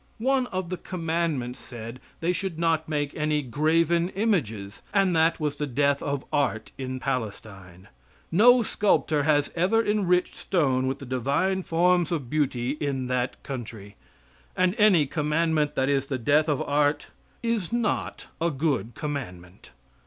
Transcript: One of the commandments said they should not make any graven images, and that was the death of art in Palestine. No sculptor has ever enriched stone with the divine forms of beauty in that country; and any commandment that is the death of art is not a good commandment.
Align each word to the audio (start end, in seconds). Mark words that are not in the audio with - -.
One 0.17 0.47
of 0.47 0.71
the 0.71 0.77
commandments 0.77 1.59
said 1.59 1.99
they 2.21 2.33
should 2.33 2.57
not 2.57 2.89
make 2.89 3.15
any 3.15 3.43
graven 3.43 4.09
images, 4.09 4.81
and 4.95 5.15
that 5.15 5.39
was 5.39 5.57
the 5.57 5.67
death 5.67 6.01
of 6.01 6.25
art 6.33 6.71
in 6.75 6.99
Palestine. 6.99 7.87
No 8.31 8.63
sculptor 8.63 9.21
has 9.25 9.51
ever 9.55 9.85
enriched 9.85 10.33
stone 10.33 10.87
with 10.87 10.97
the 10.97 11.05
divine 11.05 11.61
forms 11.61 12.11
of 12.11 12.31
beauty 12.31 12.71
in 12.71 13.05
that 13.09 13.43
country; 13.43 13.95
and 14.57 14.73
any 14.79 15.05
commandment 15.05 15.75
that 15.75 15.87
is 15.87 16.07
the 16.07 16.17
death 16.17 16.49
of 16.49 16.63
art 16.63 17.09
is 17.43 17.71
not 17.71 18.25
a 18.41 18.49
good 18.49 18.95
commandment. 18.95 19.69